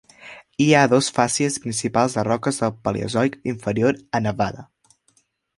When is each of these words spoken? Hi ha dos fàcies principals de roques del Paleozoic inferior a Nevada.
Hi 0.63 0.69
ha 0.77 0.87
dos 0.93 1.09
fàcies 1.17 1.57
principals 1.65 2.17
de 2.19 2.25
roques 2.29 2.59
del 2.63 2.75
Paleozoic 2.89 3.39
inferior 3.55 4.03
a 4.21 4.27
Nevada. 4.29 4.67